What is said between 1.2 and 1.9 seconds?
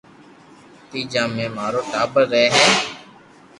مي مارو